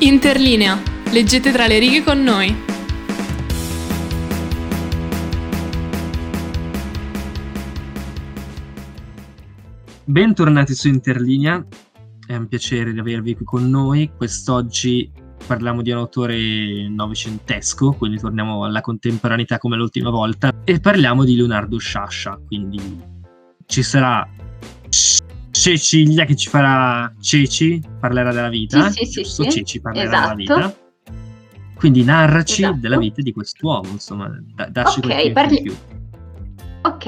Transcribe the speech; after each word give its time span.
Interlinea. 0.00 0.80
Leggete 1.10 1.50
tra 1.50 1.66
le 1.66 1.80
righe 1.80 2.04
con 2.04 2.22
noi. 2.22 2.54
Bentornati 10.04 10.74
su 10.74 10.86
Interlinea, 10.86 11.66
è 12.24 12.36
un 12.36 12.46
piacere 12.46 12.92
di 12.92 13.00
avervi 13.00 13.34
qui 13.34 13.44
con 13.44 13.68
noi. 13.68 14.08
Quest'oggi 14.16 15.10
parliamo 15.44 15.82
di 15.82 15.90
un 15.90 15.98
autore 15.98 16.88
novecentesco, 16.88 17.94
quindi 17.94 18.18
torniamo 18.18 18.64
alla 18.64 18.80
contemporaneità 18.80 19.58
come 19.58 19.74
l'ultima 19.74 20.10
volta, 20.10 20.52
e 20.62 20.78
parliamo 20.78 21.24
di 21.24 21.34
Leonardo 21.34 21.76
Sciascia, 21.76 22.38
quindi 22.46 22.80
ci 23.66 23.82
sarà 23.82 24.26
Cecilia 25.58 26.24
che 26.24 26.36
ci 26.36 26.48
farà 26.48 27.12
Ceci, 27.20 27.82
parlerà 27.98 28.32
della 28.32 28.48
vita, 28.48 28.90
sì, 28.90 29.04
sì, 29.04 29.10
giusto? 29.22 29.42
sì, 29.42 29.50
Ceci 29.50 29.80
parlerà 29.80 30.06
esatto. 30.06 30.34
della 30.34 30.34
vita. 30.34 30.76
Quindi 31.74 32.02
narraci 32.04 32.62
Esatto. 32.62 32.78
della 32.80 32.98
vita 32.98 33.22
di 33.22 33.32
quest'uomo, 33.32 33.88
insomma, 33.90 34.30
da, 34.54 34.66
dacci 34.68 34.98
Ok, 35.00 35.06
qualche 35.06 35.32
parli- 35.32 35.62
più. 35.62 35.76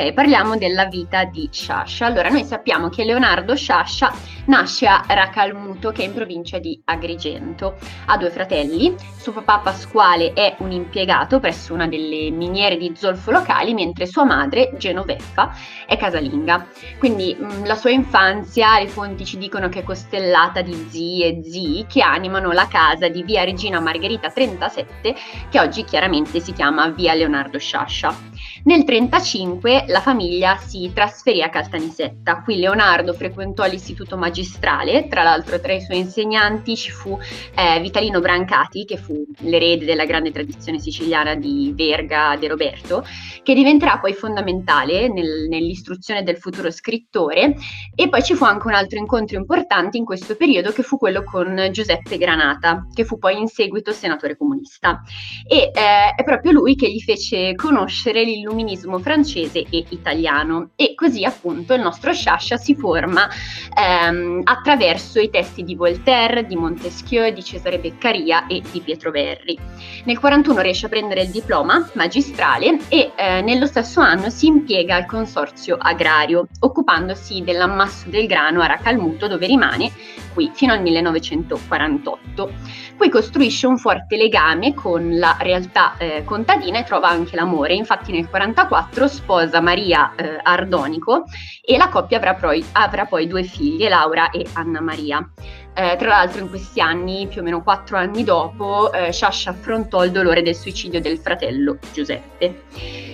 Parliamo 0.00 0.56
della 0.56 0.86
vita 0.86 1.24
di 1.24 1.48
Sciascia. 1.52 2.06
Allora, 2.06 2.30
noi 2.30 2.42
sappiamo 2.44 2.88
che 2.88 3.04
Leonardo 3.04 3.54
Sciascia 3.54 4.10
nasce 4.46 4.86
a 4.86 5.04
Racalmuto, 5.06 5.92
che 5.92 6.02
è 6.02 6.06
in 6.06 6.14
provincia 6.14 6.58
di 6.58 6.80
Agrigento. 6.84 7.76
Ha 8.06 8.16
due 8.16 8.30
fratelli. 8.30 8.94
Suo 9.18 9.32
papà 9.32 9.58
Pasquale 9.58 10.32
è 10.32 10.56
un 10.60 10.72
impiegato 10.72 11.38
presso 11.38 11.74
una 11.74 11.86
delle 11.86 12.30
miniere 12.30 12.78
di 12.78 12.92
zolfo 12.96 13.30
locali, 13.30 13.74
mentre 13.74 14.06
sua 14.06 14.24
madre, 14.24 14.72
Genoveffa, 14.78 15.54
è 15.86 15.98
casalinga. 15.98 16.66
Quindi 16.98 17.36
mh, 17.38 17.66
la 17.66 17.74
sua 17.74 17.90
infanzia, 17.90 18.80
le 18.80 18.88
fonti 18.88 19.26
ci 19.26 19.36
dicono 19.36 19.68
che 19.68 19.80
è 19.80 19.84
costellata 19.84 20.62
di 20.62 20.86
zii 20.88 21.22
e 21.22 21.42
zii 21.44 21.86
che 21.86 22.00
animano 22.00 22.52
la 22.52 22.66
casa 22.68 23.08
di 23.08 23.22
via 23.22 23.44
Regina 23.44 23.80
Margherita 23.80 24.30
37, 24.30 25.14
che 25.50 25.60
oggi 25.60 25.84
chiaramente 25.84 26.40
si 26.40 26.54
chiama 26.54 26.88
via 26.88 27.12
Leonardo 27.12 27.58
Sciascia. 27.58 28.29
Nel 28.62 28.84
1935 28.84 29.84
la 29.88 30.00
famiglia 30.00 30.56
si 30.58 30.90
trasferì 30.92 31.40
a 31.42 31.48
Caltanissetta. 31.48 32.42
Qui 32.42 32.58
Leonardo 32.58 33.14
frequentò 33.14 33.64
l'istituto 33.64 34.18
magistrale, 34.18 35.08
tra 35.08 35.22
l'altro 35.22 35.58
tra 35.60 35.72
i 35.72 35.80
suoi 35.80 35.98
insegnanti 35.98 36.76
ci 36.76 36.90
fu 36.90 37.18
eh, 37.54 37.80
Vitalino 37.80 38.20
Brancati, 38.20 38.84
che 38.84 38.98
fu 38.98 39.24
l'erede 39.38 39.86
della 39.86 40.04
grande 40.04 40.30
tradizione 40.30 40.78
siciliana 40.78 41.34
di 41.36 41.72
Verga 41.74 42.36
De 42.38 42.48
Roberto, 42.48 43.02
che 43.42 43.54
diventerà 43.54 43.98
poi 43.98 44.12
fondamentale 44.12 45.08
nel- 45.08 45.46
nell'istruzione 45.48 46.22
del 46.22 46.36
futuro 46.36 46.70
scrittore. 46.70 47.54
E 47.94 48.08
poi 48.10 48.22
ci 48.22 48.34
fu 48.34 48.44
anche 48.44 48.66
un 48.66 48.74
altro 48.74 48.98
incontro 48.98 49.38
importante 49.38 49.96
in 49.96 50.04
questo 50.04 50.36
periodo, 50.36 50.72
che 50.72 50.82
fu 50.82 50.98
quello 50.98 51.24
con 51.24 51.68
Giuseppe 51.70 52.18
Granata, 52.18 52.86
che 52.92 53.04
fu 53.04 53.18
poi 53.18 53.38
in 53.38 53.48
seguito 53.48 53.92
senatore 53.92 54.36
comunista 54.36 55.02
e 55.46 55.70
eh, 55.72 56.14
è 56.16 56.24
proprio 56.24 56.52
lui 56.52 56.74
che 56.74 56.90
gli 56.90 57.00
fece 57.00 57.54
conoscere 57.54 58.24
l'illuminismo 58.50 58.98
francese 58.98 59.64
e 59.70 59.84
italiano 59.90 60.70
e 60.74 60.94
così 60.94 61.24
appunto 61.24 61.74
il 61.74 61.80
nostro 61.80 62.12
Sciascia 62.12 62.56
si 62.56 62.74
forma 62.74 63.28
ehm, 63.74 64.40
attraverso 64.44 65.20
i 65.20 65.30
testi 65.30 65.62
di 65.62 65.74
Voltaire, 65.74 66.46
di 66.46 66.56
Montesquieu, 66.56 67.32
di 67.32 67.42
Cesare 67.42 67.78
Beccaria 67.78 68.46
e 68.46 68.60
di 68.70 68.80
Pietro 68.80 69.10
Verri. 69.10 69.58
Nel 70.04 70.18
41 70.18 70.60
riesce 70.60 70.86
a 70.86 70.88
prendere 70.88 71.22
il 71.22 71.30
diploma 71.30 71.88
magistrale 71.94 72.78
e 72.88 73.12
eh, 73.14 73.40
nello 73.42 73.66
stesso 73.66 74.00
anno 74.00 74.28
si 74.30 74.46
impiega 74.46 74.96
al 74.96 75.06
consorzio 75.06 75.76
agrario, 75.78 76.46
occupandosi 76.58 77.42
dell'ammasso 77.42 78.08
del 78.08 78.26
grano 78.26 78.60
a 78.60 78.66
Racalmuto 78.66 79.28
dove 79.28 79.46
rimane 79.46 79.92
qui 80.32 80.50
fino 80.52 80.72
al 80.72 80.80
1948. 80.80 82.52
Qui 82.96 83.08
costruisce 83.08 83.66
un 83.66 83.78
forte 83.78 84.16
legame 84.16 84.74
con 84.74 85.18
la 85.18 85.36
realtà 85.40 85.96
eh, 85.98 86.22
contadina 86.24 86.78
e 86.78 86.84
trova 86.84 87.08
anche 87.08 87.36
l'amore. 87.36 87.74
Infatti 87.74 88.12
nel 88.12 88.28
1944 88.40 89.06
sposa 89.08 89.60
Maria 89.60 90.14
eh, 90.14 90.38
Ardonico 90.42 91.24
e 91.62 91.76
la 91.76 91.88
coppia 91.88 92.16
avrà 92.16 92.34
poi, 92.34 92.64
avrà 92.72 93.04
poi 93.04 93.26
due 93.26 93.42
figlie, 93.42 93.88
Laura 93.88 94.30
e 94.30 94.46
Anna 94.54 94.80
Maria. 94.80 95.30
Eh, 95.72 95.96
tra 95.96 96.08
l'altro 96.08 96.40
in 96.42 96.48
questi 96.48 96.80
anni, 96.80 97.26
più 97.28 97.40
o 97.40 97.44
meno 97.44 97.62
quattro 97.62 97.96
anni 97.96 98.24
dopo, 98.24 98.92
eh, 98.92 99.12
Sciascia 99.12 99.50
affrontò 99.50 100.04
il 100.04 100.10
dolore 100.10 100.42
del 100.42 100.54
suicidio 100.54 101.00
del 101.00 101.18
fratello 101.18 101.78
Giuseppe. 101.92 102.62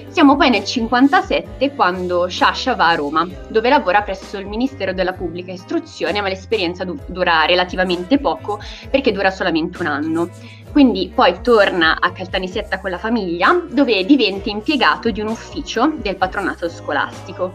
Siamo 0.08 0.36
poi 0.36 0.48
nel 0.48 0.64
57 0.64 1.74
quando 1.74 2.26
Sciascia 2.26 2.74
va 2.74 2.88
a 2.88 2.94
Roma, 2.94 3.28
dove 3.48 3.68
lavora 3.68 4.00
presso 4.00 4.38
il 4.38 4.46
Ministero 4.46 4.94
della 4.94 5.12
Pubblica 5.12 5.52
Istruzione, 5.52 6.22
ma 6.22 6.28
l'esperienza 6.28 6.84
du- 6.84 6.98
dura 7.06 7.44
relativamente 7.44 8.18
poco 8.18 8.58
perché 8.90 9.12
dura 9.12 9.30
solamente 9.30 9.78
un 9.80 9.88
anno. 9.88 10.30
Quindi 10.72 11.12
poi 11.14 11.40
torna 11.42 11.98
a 12.00 12.12
Caltanissetta 12.12 12.80
con 12.80 12.90
la 12.90 12.98
famiglia, 12.98 13.62
dove 13.70 14.04
diventa 14.04 14.48
impiegato 14.48 15.10
di 15.10 15.20
un 15.20 15.28
ufficio 15.28 15.92
del 15.96 16.16
patronato 16.16 16.68
scolastico. 16.68 17.54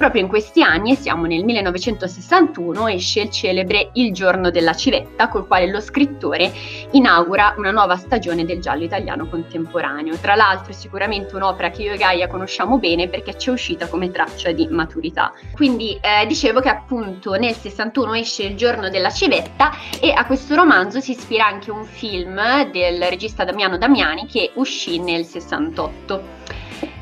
Proprio 0.00 0.22
in 0.22 0.28
questi 0.28 0.62
anni, 0.62 0.94
siamo 0.94 1.26
nel 1.26 1.44
1961, 1.44 2.88
esce 2.88 3.20
il 3.20 3.30
celebre 3.30 3.90
Il 3.92 4.14
giorno 4.14 4.50
della 4.50 4.72
civetta, 4.72 5.28
col 5.28 5.46
quale 5.46 5.70
lo 5.70 5.78
scrittore 5.78 6.50
inaugura 6.92 7.52
una 7.58 7.70
nuova 7.70 7.98
stagione 7.98 8.46
del 8.46 8.62
giallo 8.62 8.84
italiano 8.84 9.28
contemporaneo. 9.28 10.16
Tra 10.16 10.36
l'altro 10.36 10.70
è 10.70 10.74
sicuramente 10.74 11.36
un'opera 11.36 11.68
che 11.68 11.82
io 11.82 11.92
e 11.92 11.98
Gaia 11.98 12.28
conosciamo 12.28 12.78
bene 12.78 13.08
perché 13.08 13.36
ci 13.36 13.50
è 13.50 13.52
uscita 13.52 13.88
come 13.88 14.10
traccia 14.10 14.52
di 14.52 14.66
maturità. 14.70 15.34
Quindi 15.52 16.00
eh, 16.00 16.24
dicevo 16.26 16.60
che 16.60 16.70
appunto 16.70 17.34
nel 17.34 17.54
61 17.54 18.14
esce 18.14 18.44
Il 18.44 18.56
giorno 18.56 18.88
della 18.88 19.10
civetta 19.10 19.70
e 20.00 20.12
a 20.12 20.24
questo 20.24 20.54
romanzo 20.54 21.00
si 21.00 21.10
ispira 21.10 21.44
anche 21.44 21.70
un 21.70 21.84
film 21.84 22.40
del 22.70 23.02
regista 23.02 23.44
Damiano 23.44 23.76
Damiani 23.76 24.24
che 24.24 24.52
uscì 24.54 24.98
nel 24.98 25.26
68. 25.26 26.39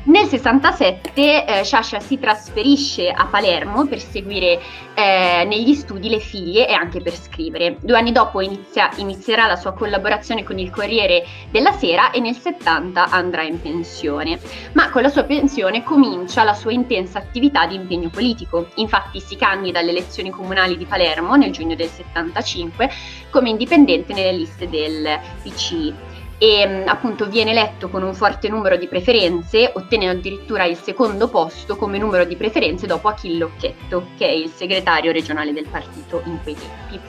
Nel 0.01 0.27
67 0.27 1.45
eh, 1.45 1.63
Sciascia 1.65 1.99
si 1.99 2.17
trasferisce 2.17 3.09
a 3.09 3.25
Palermo 3.25 3.85
per 3.85 3.99
seguire 3.99 4.59
eh, 4.93 5.43
negli 5.45 5.73
studi 5.73 6.07
le 6.07 6.19
figlie 6.19 6.69
e 6.69 6.73
anche 6.73 7.01
per 7.01 7.13
scrivere. 7.15 7.75
Due 7.81 7.97
anni 7.97 8.13
dopo 8.13 8.39
inizia- 8.39 8.91
inizierà 8.95 9.45
la 9.45 9.57
sua 9.57 9.73
collaborazione 9.73 10.43
con 10.43 10.57
il 10.57 10.69
Corriere 10.69 11.25
della 11.51 11.73
Sera 11.73 12.11
e 12.11 12.21
nel 12.21 12.35
70 12.35 13.09
andrà 13.09 13.43
in 13.43 13.61
pensione. 13.61 14.39
Ma 14.71 14.89
con 14.89 15.01
la 15.01 15.09
sua 15.09 15.23
pensione 15.23 15.83
comincia 15.83 16.43
la 16.43 16.53
sua 16.53 16.71
intensa 16.71 17.19
attività 17.19 17.65
di 17.65 17.75
impegno 17.75 18.09
politico. 18.09 18.69
Infatti 18.75 19.19
si 19.19 19.35
candida 19.35 19.79
alle 19.79 19.91
elezioni 19.91 20.29
comunali 20.29 20.77
di 20.77 20.85
Palermo 20.85 21.35
nel 21.35 21.51
giugno 21.51 21.75
del 21.75 21.89
75 21.89 22.89
come 23.29 23.49
indipendente 23.49 24.13
nelle 24.13 24.31
liste 24.31 24.69
del 24.69 25.19
PCI 25.43 25.93
e 26.39 26.65
mh, 26.65 26.87
appunto 26.87 27.27
viene 27.27 27.51
eletto 27.51 27.89
con 27.89 28.01
un 28.01 28.15
forte 28.15 28.49
numero 28.49 28.77
di 28.77 28.87
preferenze, 28.87 29.71
ottiene 29.75 30.09
addirittura 30.09 30.63
il 30.63 30.77
secondo 30.77 31.27
posto 31.27 31.75
come 31.75 31.99
numero 31.99 32.23
di 32.23 32.35
preferenze 32.35 32.87
dopo 32.87 33.09
Achille 33.09 33.43
Occhetto, 33.43 34.07
che 34.17 34.25
è 34.25 34.31
il 34.31 34.49
segretario 34.49 35.11
regionale 35.11 35.53
del 35.53 35.67
partito 35.67 36.23
in 36.25 36.39
quei 36.41 36.55
tempi. 36.55 36.99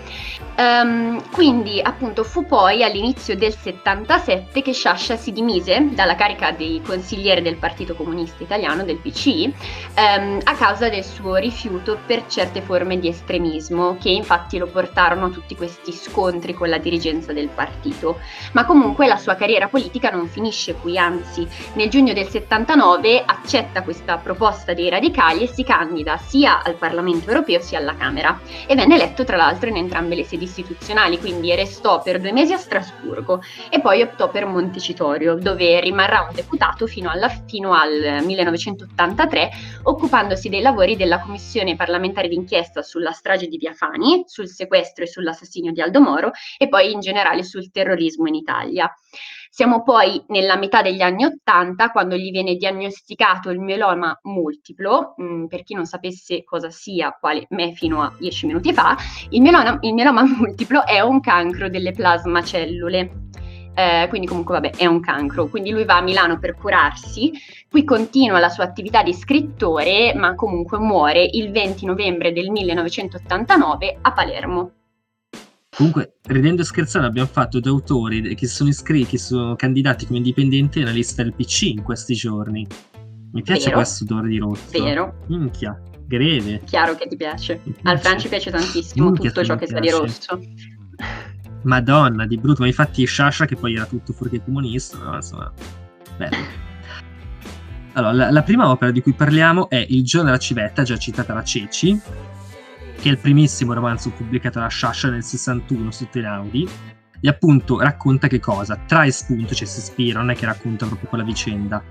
Ehm, 0.57 1.23
quindi 1.31 1.81
appunto 1.81 2.23
fu 2.23 2.45
poi 2.45 2.83
all'inizio 2.83 3.35
del 3.37 3.55
77 3.57 4.61
che 4.61 4.73
Sciascia 4.73 5.17
si 5.17 5.33
dimise 5.33 5.89
dalla 5.93 6.17
carica 6.17 6.51
di 6.51 6.83
consigliere 6.85 7.41
del 7.41 7.57
Partito 7.57 7.95
Comunista 7.95 8.43
Italiano, 8.43 8.85
del 8.85 8.99
PCI, 8.99 9.55
ehm, 9.95 10.41
a 10.45 10.55
causa 10.55 10.89
del 10.89 11.05
suo 11.05 11.37
rifiuto 11.37 11.99
per 12.05 12.27
certe 12.27 12.61
forme 12.61 12.99
di 12.99 13.09
estremismo, 13.09 13.97
che 13.99 14.11
infatti 14.11 14.59
lo 14.59 14.67
portarono 14.67 15.27
a 15.27 15.31
tutti 15.31 15.55
questi 15.57 15.93
scontri 15.93 16.53
con 16.53 16.69
la 16.69 16.79
dirigenza 16.79 17.33
del 17.33 17.49
partito. 17.49 18.19
Ma 18.53 18.67
comunque 18.67 19.07
la 19.07 19.17
sua 19.21 19.35
carriera 19.37 19.69
politica 19.69 20.11
non 20.11 20.29
finisce 20.29 20.75
qui, 20.75 20.99
anzi 20.99 21.47
nel 21.75 21.91
giugno 21.91 22.13
del 22.13 22.29
79 22.29 23.23
accetta 23.25 23.83
questa 23.83 24.17
proposta 24.17 24.73
dei 24.73 24.89
radicali 24.89 25.43
e 25.43 25.47
si 25.47 25.63
candida 25.63 26.17
sia 26.17 26.63
al 26.63 26.75
Parlamento 26.75 27.29
europeo 27.29 27.61
sia 27.61 27.79
alla 27.79 27.95
Camera 27.95 28.41
e 28.67 28.75
venne 28.75 28.95
eletto 28.95 29.25
tra 29.25 29.37
l'altro 29.37 29.69
in 29.69 29.77
entrambe 29.77 30.15
le 30.15 30.25
sedi 30.25 30.45
istituzionali, 30.45 31.19
quindi 31.19 31.55
restò 31.55 32.01
per 32.03 32.21
due 32.21 32.33
mesi 32.33 32.53
a 32.53 32.59
Strasburgo 32.59 33.43
e 33.69 33.81
poi 33.81 34.03
optò 34.03 34.31
per 34.31 34.47
Montecitorio, 34.47 35.35
dove 35.35 35.81
rimarrà 35.81 36.23
un 36.23 36.35
deputato 36.35 36.87
fino, 36.87 37.11
alla- 37.11 37.29
fino 37.29 37.75
al 37.75 38.23
1983, 38.25 39.51
occupandosi 39.83 40.49
dei 40.49 40.63
lavori 40.63 40.97
della 40.97 41.21
Commissione 41.21 41.77
parlamentare 41.77 42.29
d'inchiesta 42.29 42.83
sulla 42.83 43.13
strage 43.13 43.49
di 43.49 43.59
Via 43.59 43.75
Fani, 43.75 44.25
sul 44.27 44.49
sequestro 44.49 45.05
e 45.05 45.09
sull'assassinio 45.09 45.73
di 45.73 45.83
Aldo 45.83 46.01
Moro 46.01 46.31
e 46.57 46.69
poi 46.69 46.93
in 46.93 47.01
generale 47.01 47.43
sul 47.43 47.71
terrorismo 47.71 48.27
in 48.27 48.35
Italia. 48.35 48.93
Siamo 49.53 49.83
poi 49.83 50.23
nella 50.29 50.57
metà 50.57 50.81
degli 50.81 51.01
anni 51.01 51.25
Ottanta, 51.25 51.91
quando 51.91 52.15
gli 52.15 52.31
viene 52.31 52.55
diagnosticato 52.55 53.51
il 53.51 53.59
mieloma 53.59 54.17
multiplo. 54.23 55.17
Mm, 55.21 55.47
per 55.47 55.65
chi 55.65 55.75
non 55.75 55.87
sapesse 55.87 56.45
cosa 56.45 56.71
sia, 56.71 57.17
quale 57.19 57.47
me 57.51 57.73
fino 57.75 58.01
a 58.01 58.15
dieci 58.17 58.47
minuti 58.47 58.73
fa, 58.73 58.97
il 59.31 59.43
mieloma, 59.43 59.79
il 59.81 59.93
mieloma 59.93 60.23
multiplo 60.39 60.87
è 60.87 61.01
un 61.01 61.19
cancro 61.19 61.69
delle 61.69 61.91
plasmacellule. 61.91 63.29
Eh, 63.75 64.07
quindi 64.09 64.29
comunque 64.29 64.55
vabbè 64.55 64.77
è 64.77 64.87
un 64.87 65.01
cancro, 65.01 65.49
quindi 65.49 65.71
lui 65.71 65.85
va 65.85 65.97
a 65.97 66.03
Milano 66.03 66.39
per 66.39 66.55
curarsi, 66.55 67.33
qui 67.69 67.83
continua 67.85 68.39
la 68.39 68.49
sua 68.51 68.65
attività 68.65 69.03
di 69.03 69.15
scrittore, 69.15 70.15
ma 70.15 70.37
comunque 70.37 70.79
muore 70.79 71.25
il 71.25 71.51
20 71.51 71.87
novembre 71.87 72.33
del 72.33 72.51
1989 72.51 73.99
a 74.01 74.13
Palermo. 74.13 74.80
Comunque, 75.77 76.17
ridendo 76.27 76.63
e 76.63 76.65
scherzando, 76.65 77.07
abbiamo 77.07 77.29
fatto 77.29 77.61
due 77.61 77.71
autori 77.71 78.35
che 78.35 78.47
sono 78.49 78.69
iscritti, 78.69 79.11
che 79.11 79.19
sono 79.19 79.55
candidati 79.55 80.05
come 80.05 80.19
indipendenti 80.19 80.81
nella 80.81 80.91
lista 80.91 81.23
del 81.23 81.33
PC 81.33 81.63
in 81.63 81.83
questi 81.83 82.15
giorni. 82.15 82.67
Mi 83.33 83.43
piace 83.43 83.67
Vero. 83.67 83.77
questo 83.77 84.05
odore 84.05 84.29
di 84.29 84.39
rosso. 84.39 84.83
Vero, 84.83 85.25
Minchia, 85.29 85.81
greve. 86.07 86.63
chiaro 86.65 86.97
che 86.97 87.07
ti 87.07 87.17
piace. 87.17 87.61
Al 87.65 87.73
piace. 87.83 87.99
Fran 87.99 88.19
ci 88.19 88.29
piace 88.29 88.51
tantissimo 88.51 89.07
Minchia 89.07 89.31
tutto 89.31 89.45
ciò 89.45 89.57
che 89.57 89.67
sa 89.69 89.79
di 89.79 89.91
rosso. 89.91 90.41
Madonna, 91.63 92.27
di 92.27 92.37
brutto. 92.37 92.63
Ma 92.63 92.67
infatti 92.67 93.05
Sciascia 93.07 93.47
che 93.47 93.55
poi 93.55 93.77
era 93.77 93.87
tutto 93.87 94.13
fuorché 94.13 94.43
comunista, 94.43 94.99
no? 94.99 95.15
insomma, 95.15 95.53
bello. 96.17 96.37
Allora, 97.93 98.13
la, 98.13 98.31
la 98.31 98.43
prima 98.43 98.69
opera 98.71 98.91
di 98.91 99.03
cui 99.03 99.13
parliamo 99.13 99.69
è 99.69 99.85
Il 99.89 100.05
giorno 100.05 100.27
della 100.27 100.39
civetta, 100.39 100.83
già 100.83 100.97
citata 100.97 101.33
da 101.33 101.43
Ceci, 101.45 102.01
che 103.01 103.09
è 103.09 103.13
il 103.13 103.19
primissimo 103.19 103.73
romanzo 103.73 104.11
pubblicato 104.11 104.59
da 104.59 104.69
Sciascia 104.69 105.09
nel 105.09 105.25
61 105.25 105.91
su 105.91 106.09
Tenaudi, 106.11 106.69
e 107.23 107.29
appunto 107.29 107.81
racconta 107.81 108.29
che 108.29 108.41
cosa? 108.41 108.81
Trae 108.87 109.11
spunto, 109.11 109.55
cioè 109.55 109.67
si 109.67 109.81
ispira, 109.81 110.21
non 110.21 110.31
è 110.31 110.35
che 110.35 110.47
racconta 110.47 110.87
proprio 110.87 111.09
quella 111.09 111.25
vicenda, 111.25 111.83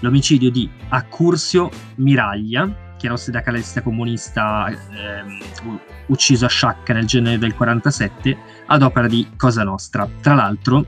l'omicidio 0.00 0.50
di 0.50 0.68
Accursio 0.88 1.70
Miraglia, 1.96 2.86
che 2.96 3.04
era 3.04 3.14
un 3.14 3.20
sindacalista 3.20 3.82
comunista 3.82 4.68
ehm, 4.68 5.80
ucciso 6.06 6.46
a 6.46 6.48
Sciacca 6.48 6.92
nel 6.94 7.06
gennaio 7.06 7.38
del 7.38 7.54
47, 7.54 8.36
ad 8.66 8.82
opera 8.82 9.06
di 9.06 9.28
Cosa 9.36 9.62
Nostra. 9.62 10.08
Tra 10.20 10.34
l'altro, 10.34 10.86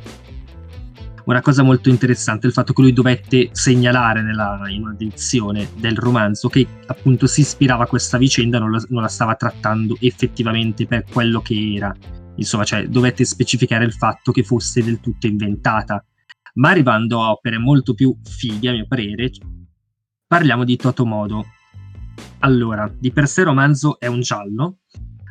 una 1.25 1.41
cosa 1.41 1.63
molto 1.63 1.89
interessante 1.89 2.47
il 2.47 2.53
fatto 2.53 2.73
che 2.73 2.83
lui 2.83 2.93
dovette 2.93 3.51
segnalare 3.53 4.23
nella, 4.23 4.61
in 4.69 4.83
un'edizione 4.83 5.71
del 5.77 5.97
romanzo 5.97 6.49
che 6.49 6.67
appunto 6.87 7.27
si 7.27 7.41
ispirava 7.41 7.85
a 7.85 7.87
questa 7.87 8.19
vicenda, 8.19 8.59
non 8.59 8.71
la, 8.71 8.83
non 8.89 9.03
la 9.03 9.09
stava 9.09 9.35
trattando 9.35 9.97
effettivamente 10.01 10.87
per 10.87 11.05
quello 11.11 11.41
che 11.41 11.75
era. 11.77 11.95
Insomma, 12.37 12.65
cioè, 12.65 12.87
dovette 12.87 13.25
specificare 13.25 13.85
il 13.85 13.93
fatto 13.93 14.33
che 14.33 14.43
fosse 14.43 14.83
del 14.83 15.01
tutto 15.01 15.27
inventata. 15.27 16.05
Ma 16.55 16.71
arrivando 16.71 17.23
a 17.23 17.31
opere 17.31 17.59
molto 17.59 17.95
più 17.95 18.17
fighe, 18.23 18.71
a 18.71 18.73
mio 18.73 18.87
parere, 18.87 19.31
parliamo 20.27 20.65
di 20.65 20.77
Totomodo. 20.77 21.45
Allora, 22.41 22.91
di 22.93 23.13
per 23.13 23.29
sé 23.29 23.41
il 23.41 23.47
romanzo 23.47 23.99
è 23.99 24.07
un 24.07 24.21
giallo, 24.21 24.79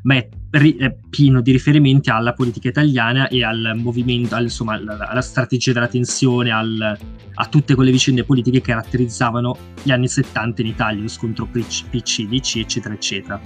ma 0.04 0.16
è, 0.16 0.30
ri- 0.52 0.78
pieno 1.10 1.42
di 1.42 1.52
riferimenti 1.52 2.10
alla 2.10 2.34
politica 2.34 2.70
italiana 2.70 3.28
e 3.28 3.44
al 3.44 3.74
movimento, 3.76 4.36
al- 4.36 4.44
insomma, 4.44 4.74
alla, 4.74 5.22
strategia 5.22 5.74
della 5.74 5.88
tensione, 5.88 6.52
al- 6.52 6.98
a 7.34 7.46
tutte 7.48 7.76
quelle 7.76 7.92
vicende 7.92 8.24
politiche 8.24 8.60
che 8.60 8.72
caratterizzavano 8.72 9.58
gli 9.84 9.92
anni 9.92 10.08
70 10.08 10.62
in 10.62 10.68
Italia, 10.68 11.02
lo 11.02 11.08
scontro 11.08 11.48
PC, 11.48 12.28
DC, 12.28 12.58
eccetera, 12.58 12.94
eccetera. 12.94 13.40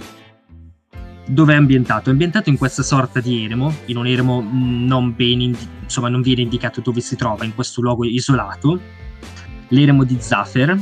Dove 1.26 1.54
è 1.54 1.56
ambientato? 1.56 2.08
È 2.08 2.12
ambientato 2.12 2.50
in 2.50 2.58
questa 2.58 2.82
sorta 2.82 3.20
di 3.20 3.44
eremo, 3.44 3.72
in 3.86 3.96
un 3.96 4.06
eremo 4.06 4.42
mh, 4.42 4.84
non 4.86 5.14
ben, 5.14 5.40
indi- 5.40 5.68
insomma, 5.82 6.08
non 6.08 6.22
viene 6.22 6.42
indicato 6.42 6.80
dove 6.80 7.00
si 7.00 7.16
trova, 7.16 7.44
in 7.44 7.54
questo 7.54 7.80
luogo 7.80 8.04
isolato, 8.04 8.78
l'eremo 9.68 10.04
di 10.04 10.16
Zafer, 10.18 10.78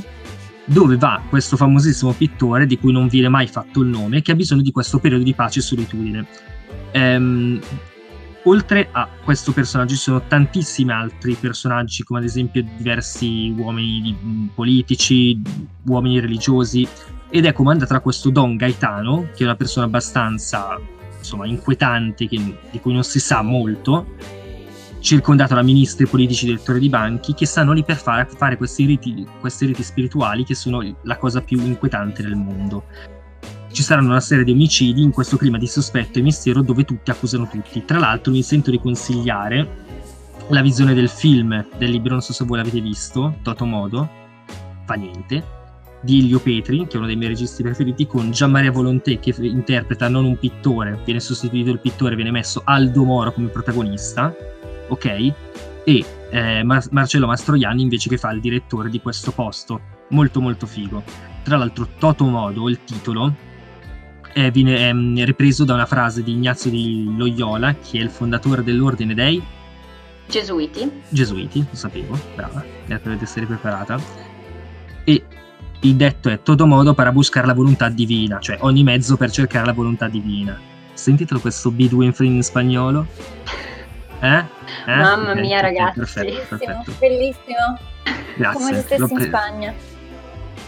dove 0.65 0.97
va 0.97 1.21
questo 1.29 1.57
famosissimo 1.57 2.13
pittore 2.13 2.67
di 2.67 2.79
cui 2.79 2.93
non 2.93 3.09
viene 3.09 3.29
mai 3.29 3.47
fatto 3.47 3.81
il 3.81 3.89
nome, 3.89 4.23
che 4.23 4.33
ha 4.33 4.35
bisogno 4.35 4.63
di 4.63 4.71
questo 4.71 4.99
periodo 4.99 5.25
di 5.25 5.35
pace 5.35 5.59
e 5.59 5.63
solitudine. 5.63 6.27
Ehm, 6.93 7.61
oltre 8.45 8.89
a 8.91 9.09
questo 9.23 9.53
personaggio 9.53 9.95
ci 9.95 10.01
sono 10.01 10.23
tantissimi 10.27 10.93
altri 10.93 11.35
personaggi, 11.35 12.03
come 12.03 12.21
ad 12.21 12.25
esempio 12.25 12.65
diversi 12.77 13.53
uomini 13.57 14.51
politici, 14.55 15.41
uomini 15.87 16.21
religiosi, 16.21 16.87
ed 17.29 17.47
è 17.47 17.53
comandata 17.53 17.95
da 17.95 18.01
questo 18.01 18.31
Don 18.31 18.57
Gaetano, 18.57 19.29
che 19.35 19.43
è 19.43 19.45
una 19.45 19.57
persona 19.57 19.87
abbastanza 19.87 20.79
insomma, 21.17 21.47
inquietante, 21.47 22.29
che- 22.29 22.59
di 22.71 22.81
cui 22.81 22.93
non 22.93 23.05
si 23.05 23.21
sa 23.21 23.43
molto, 23.43 24.07
circondato 25.03 25.55
da 25.55 25.63
ministri 25.63 26.07
politici 26.07 26.47
direttori 26.47 26.79
di 26.79 26.89
banchi 26.89 27.35
che 27.35 27.45
stanno 27.45 27.73
lì 27.73 27.85
per 27.85 27.97
fare, 27.97 28.27
fare 28.35 28.57
questi, 28.57 28.87
riti, 28.87 29.27
questi 29.41 29.67
riti 29.67 29.83
spirituali 29.83 30.45
che 30.45 30.55
sono 30.55 30.81
la 31.03 31.17
cosa 31.19 31.43
più 31.43 31.61
inquietante 31.61 32.23
del 32.23 32.37
mondo. 32.37 32.85
Ci 33.71 33.83
saranno 33.83 34.11
una 34.11 34.21
serie 34.21 34.45
di 34.45 34.53
omicidi 34.53 35.03
in 35.03 35.11
questo 35.11 35.37
clima 35.37 35.59
di 35.59 35.67
sospetto 35.67 36.19
e 36.19 36.23
mistero 36.23 36.63
dove 36.63 36.85
tutti 36.85 37.11
accusano 37.11 37.49
tutti. 37.49 37.85
Tra 37.85 37.99
l'altro 37.99 38.31
mi 38.31 38.43
sento 38.43 38.71
di 38.71 38.79
consigliare 38.79 39.81
la 40.49 40.63
visione 40.63 40.95
del 40.95 41.09
film 41.09 41.67
del 41.77 41.91
libro, 41.91 42.13
non 42.13 42.21
so 42.21 42.33
se 42.33 42.45
voi 42.45 42.59
l'avete 42.59 42.81
visto, 42.81 43.39
Totomodo, 43.43 44.09
fa 44.85 44.95
niente, 44.95 45.61
di 46.03 46.19
Elio 46.19 46.41
Petri, 46.41 46.87
che 46.87 46.95
è 46.95 46.97
uno 46.97 47.07
dei 47.07 47.17
miei 47.17 47.31
registi 47.31 47.63
preferiti, 47.63 48.07
con 48.07 48.31
Gianmaria 48.31 48.71
Volonté 48.71 49.19
che 49.19 49.35
interpreta 49.39 50.09
non 50.09 50.25
un 50.25 50.37
pittore, 50.37 51.01
viene 51.05 51.21
sostituito 51.21 51.71
il 51.71 51.79
pittore, 51.79 52.15
viene 52.15 52.31
messo 52.31 52.61
Aldo 52.65 53.05
Moro 53.05 53.33
come 53.33 53.49
protagonista, 53.49 54.35
ok? 54.89 55.33
E 55.85 56.05
eh, 56.31 56.63
Mar- 56.63 56.89
Marcello 56.91 57.27
Mastroianni 57.27 57.83
invece 57.83 58.09
che 58.09 58.17
fa 58.17 58.31
il 58.31 58.41
direttore 58.41 58.89
di 58.89 59.01
questo 59.01 59.33
posto, 59.33 59.81
molto 60.09 60.41
molto 60.41 60.67
figo. 60.67 61.03
Tra 61.43 61.57
l'altro 61.57 61.89
Totomodo, 61.99 62.69
il 62.69 62.85
titolo, 62.85 63.35
eh, 64.33 64.51
viene 64.51 64.89
ehm, 64.89 65.25
ripreso 65.25 65.65
da 65.65 65.75
una 65.75 65.87
frase 65.87 66.23
di 66.23 66.33
Ignazio 66.33 66.71
di 66.71 67.13
Loyola, 67.17 67.75
che 67.75 67.99
è 67.99 68.03
il 68.03 68.11
fondatore 68.11 68.63
dell'ordine 68.63 69.15
dei 69.15 69.43
Gesuiti. 70.33 70.91
Gesuiti, 71.11 71.59
lo 71.69 71.77
sapevo, 71.77 72.19
brava, 72.35 72.65
grazie 72.87 73.11
per 73.11 73.23
essere 73.23 73.47
preparata. 73.47 74.01
E 75.05 75.23
il 75.81 75.95
detto 75.95 76.31
è 76.31 76.41
todo 76.43 76.67
modo 76.67 76.95
para 76.95 77.13
buscar 77.13 77.45
la 77.45 77.53
volontà 77.53 77.89
divina, 77.89 78.39
cioè 78.39 78.57
ogni 78.61 78.83
mezzo 78.83 79.17
per 79.17 79.31
cercare 79.31 79.67
la 79.67 79.73
volontà 79.73 80.09
divina. 80.09 80.59
Sentitelo 80.95 81.41
questo 81.41 81.71
Bidwin 81.71 82.15
in 82.21 82.43
spagnolo? 82.43 83.07
Eh? 84.23 84.52
Eh? 84.87 84.97
Mamma 84.97 85.35
mia, 85.35 85.59
ok, 85.59 85.63
ragazzi. 85.63 85.99
Perfetto, 85.99 86.25
Bellissimo, 86.27 86.59
perfetto. 86.59 86.93
bellissimo. 86.99 87.79
Grazie. 88.37 88.61
Come 88.61 88.75
se 88.75 88.81
stessi 88.83 89.13
in 89.13 89.21
Spagna. 89.21 89.75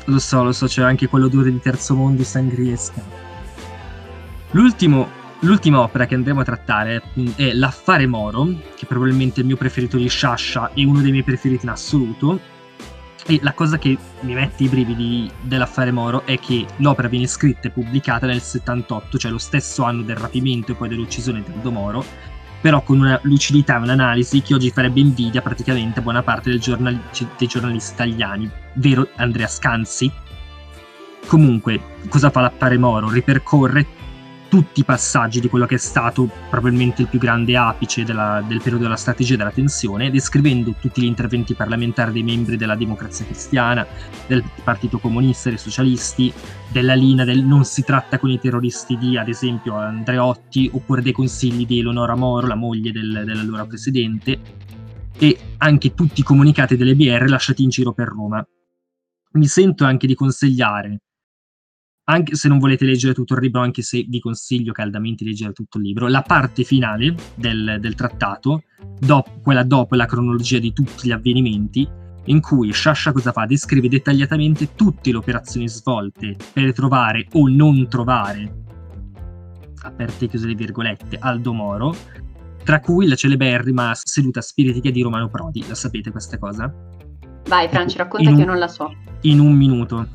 Lo 0.06 0.18
so, 0.18 0.42
lo 0.42 0.52
so, 0.52 0.66
c'è 0.66 0.82
anche 0.82 1.08
quell'odore 1.08 1.50
di 1.50 1.60
terzo 1.60 1.94
mondo 1.94 2.22
e 2.22 2.24
sangriesca. 2.24 3.02
L'ultimo, 4.50 5.08
l'ultima 5.40 5.80
opera 5.80 6.06
che 6.06 6.14
andremo 6.14 6.40
a 6.40 6.44
trattare 6.44 6.96
è, 6.96 7.02
è 7.36 7.52
L'Affare 7.54 8.06
Moro, 8.06 8.46
che 8.76 8.86
probabilmente 8.86 9.36
è 9.36 9.40
il 9.40 9.46
mio 9.46 9.56
preferito 9.56 9.96
di 9.96 10.08
Sciascia 10.08 10.70
e 10.74 10.84
uno 10.84 11.00
dei 11.00 11.10
miei 11.10 11.24
preferiti 11.24 11.64
in 11.64 11.70
assoluto. 11.70 12.52
E 13.26 13.38
la 13.42 13.54
cosa 13.54 13.78
che 13.78 13.96
mi 14.20 14.34
mette 14.34 14.64
i 14.64 14.68
brividi 14.68 15.30
dell'Affare 15.40 15.90
Moro 15.90 16.26
è 16.26 16.38
che 16.38 16.66
l'opera 16.76 17.08
viene 17.08 17.26
scritta 17.26 17.68
e 17.68 17.70
pubblicata 17.70 18.26
nel 18.26 18.42
78, 18.42 19.16
cioè 19.16 19.30
lo 19.30 19.38
stesso 19.38 19.82
anno 19.84 20.02
del 20.02 20.16
rapimento 20.16 20.72
e 20.72 20.74
poi 20.74 20.90
dell'uccisione 20.90 21.42
di 21.42 21.50
Aldo 21.50 21.70
Moro, 21.70 22.04
però 22.64 22.82
con 22.82 22.98
una 22.98 23.20
lucidità 23.24 23.76
e 23.76 23.82
un'analisi 23.82 24.40
che 24.40 24.54
oggi 24.54 24.70
farebbe 24.70 24.98
invidia 24.98 25.42
praticamente 25.42 25.98
a 25.98 26.02
buona 26.02 26.22
parte 26.22 26.56
giornali- 26.56 26.98
dei 27.36 27.46
giornalisti 27.46 27.92
italiani, 27.92 28.50
vero 28.76 29.06
Andrea 29.16 29.46
Scanzi? 29.46 30.10
Comunque, 31.26 31.78
cosa 32.08 32.30
fa 32.30 32.40
l'affare 32.40 32.78
Moro? 32.78 33.10
Ripercorre 33.10 33.86
tutti 34.54 34.78
i 34.78 34.84
passaggi 34.84 35.40
di 35.40 35.48
quello 35.48 35.66
che 35.66 35.74
è 35.74 35.78
stato 35.78 36.30
probabilmente 36.48 37.02
il 37.02 37.08
più 37.08 37.18
grande 37.18 37.56
apice 37.56 38.04
della- 38.04 38.40
del 38.46 38.58
periodo 38.58 38.84
della 38.84 38.94
strategia 38.94 39.34
della 39.34 39.50
tensione, 39.50 40.12
descrivendo 40.12 40.76
tutti 40.78 41.00
gli 41.00 41.06
interventi 41.06 41.54
parlamentari 41.54 42.12
dei 42.12 42.22
membri 42.22 42.56
della 42.56 42.76
democrazia 42.76 43.24
cristiana, 43.24 43.84
del 44.28 44.44
Partito 44.62 45.00
Comunista, 45.00 45.48
dei 45.48 45.58
socialisti, 45.58 46.32
della 46.70 46.94
linea 46.94 47.24
del 47.24 47.42
non 47.42 47.64
si 47.64 47.82
tratta 47.82 48.20
con 48.20 48.30
i 48.30 48.38
terroristi 48.38 48.96
di, 48.96 49.18
ad 49.18 49.26
esempio, 49.26 49.74
Andreotti, 49.74 50.70
oppure 50.72 51.02
dei 51.02 51.10
consigli 51.10 51.66
di 51.66 51.80
Eleonora 51.80 52.14
Moro, 52.14 52.46
la 52.46 52.54
moglie 52.54 52.92
del- 52.92 53.24
dell'allora 53.26 53.66
presidente, 53.66 54.38
e 55.18 55.36
anche 55.58 55.94
tutti 55.94 56.20
i 56.20 56.22
comunicati 56.22 56.76
delle 56.76 56.94
BR 56.94 57.28
lasciati 57.28 57.64
in 57.64 57.70
giro 57.70 57.92
per 57.92 58.06
Roma. 58.06 58.46
Mi 59.32 59.46
sento 59.48 59.84
anche 59.84 60.06
di 60.06 60.14
consigliare, 60.14 61.00
anche 62.04 62.34
se 62.34 62.48
non 62.48 62.58
volete 62.58 62.84
leggere 62.84 63.14
tutto 63.14 63.34
il 63.34 63.40
libro, 63.40 63.60
anche 63.60 63.82
se 63.82 64.04
vi 64.06 64.20
consiglio 64.20 64.72
caldamente 64.72 65.24
di 65.24 65.30
leggere 65.30 65.52
tutto 65.52 65.78
il 65.78 65.84
libro, 65.84 66.08
la 66.08 66.22
parte 66.22 66.62
finale 66.62 67.14
del, 67.34 67.78
del 67.80 67.94
trattato, 67.94 68.64
dop- 68.98 69.40
quella 69.42 69.62
dopo 69.62 69.94
la 69.94 70.06
cronologia 70.06 70.58
di 70.58 70.72
tutti 70.72 71.08
gli 71.08 71.12
avvenimenti, 71.12 71.88
in 72.26 72.40
cui 72.40 72.72
Sciascia 72.72 73.12
cosa 73.12 73.32
fa? 73.32 73.46
Descrive 73.46 73.88
dettagliatamente 73.88 74.74
tutte 74.74 75.10
le 75.10 75.16
operazioni 75.18 75.68
svolte 75.68 76.36
per 76.52 76.72
trovare 76.72 77.26
o 77.32 77.48
non 77.48 77.88
trovare, 77.88 78.62
aperte 79.82 80.26
e 80.26 80.28
chiuse 80.28 80.46
le 80.46 80.54
virgolette, 80.54 81.16
Aldo 81.18 81.52
Moro, 81.52 81.94
tra 82.64 82.80
cui 82.80 83.06
la 83.06 83.14
celeberrima 83.14 83.92
seduta 83.94 84.40
spiritica 84.40 84.90
di 84.90 85.02
Romano 85.02 85.28
Prodi. 85.28 85.64
La 85.68 85.74
sapete 85.74 86.10
questa 86.10 86.38
cosa? 86.38 86.72
Vai, 87.46 87.68
Franci, 87.68 87.98
racconta 87.98 88.28
In 88.28 88.36
che 88.36 88.42
un- 88.42 88.46
io 88.46 88.50
non 88.52 88.58
la 88.58 88.68
so. 88.68 88.90
In 89.22 89.40
un 89.40 89.54
minuto. 89.54 90.08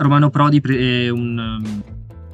Romano 0.00 0.30
Prodi 0.30 0.60
pre- 0.60 1.10
un, 1.10 1.38
um, 1.38 1.82